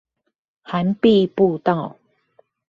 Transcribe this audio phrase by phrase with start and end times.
[0.63, 1.97] 涵碧步道